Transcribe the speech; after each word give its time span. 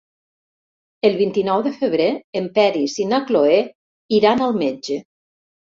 El 1.09 1.17
vint-i-nou 1.19 1.61
de 1.69 1.73
febrer 1.83 2.09
en 2.41 2.49
Peris 2.59 2.99
i 3.05 3.09
na 3.13 3.23
Cloè 3.29 3.61
iran 4.21 4.45
al 4.49 4.63
metge. 4.67 5.01